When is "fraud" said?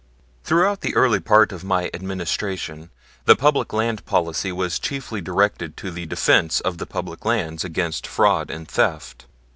8.07-8.49